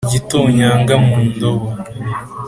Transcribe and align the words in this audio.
igitonyanga 0.07 0.93
mu 1.05 1.15
ndobo. 1.27 1.67